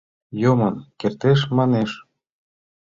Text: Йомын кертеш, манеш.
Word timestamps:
Йомын 0.41 0.75
кертеш, 0.99 1.39
манеш. 1.57 1.91